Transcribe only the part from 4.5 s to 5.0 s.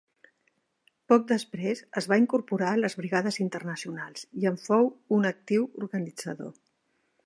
en fou